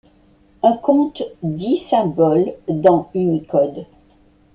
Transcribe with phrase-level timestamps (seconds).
[0.63, 3.85] On compte dix symboles dans Unicode.